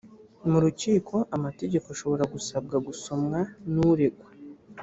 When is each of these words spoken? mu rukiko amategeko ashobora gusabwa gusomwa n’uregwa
mu 0.49 0.57
rukiko 0.63 1.15
amategeko 1.35 1.85
ashobora 1.93 2.23
gusabwa 2.33 2.75
gusomwa 2.87 3.39
n’uregwa 3.71 4.29